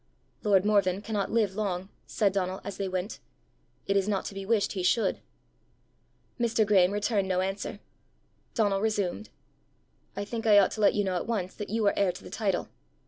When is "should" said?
4.81-5.19